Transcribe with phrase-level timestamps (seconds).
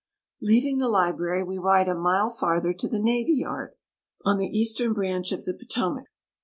[0.41, 3.75] Leaving the library, we ride a mile farther to the navy yard,
[4.25, 6.07] on the eastern branch of the Potomac.